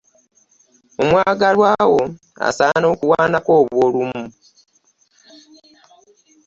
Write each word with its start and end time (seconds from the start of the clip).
Omwagalwa 1.01 1.69
wo 1.91 2.01
asaana 2.47 2.85
okuwaanako 2.93 3.51
obw'olumu. 3.61 4.23